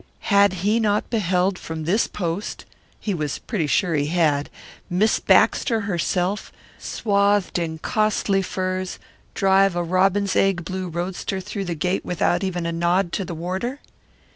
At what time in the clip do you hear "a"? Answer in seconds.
9.75-9.83, 12.65-12.71